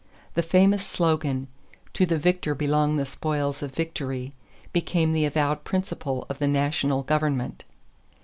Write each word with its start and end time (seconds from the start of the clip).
The 0.33 0.41
famous 0.41 0.83
slogan, 0.83 1.47
"to 1.93 2.07
the 2.07 2.17
victor 2.17 2.55
belong 2.55 2.95
the 2.95 3.05
spoils 3.05 3.61
of 3.61 3.75
victory," 3.75 4.33
became 4.73 5.13
the 5.13 5.25
avowed 5.25 5.63
principle 5.63 6.25
of 6.27 6.39
the 6.39 6.47
national 6.47 7.03
government. 7.03 7.63